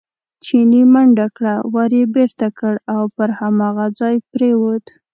چیني 0.45 0.81
منډه 0.93 1.27
کړه، 1.35 1.55
ور 1.73 1.91
یې 1.99 2.05
بېرته 2.15 2.47
کړ 2.59 2.73
او 2.95 3.01
پر 3.15 3.29
هماغه 3.39 3.85
ځای 3.99 4.15
پرېوت. 4.31 4.85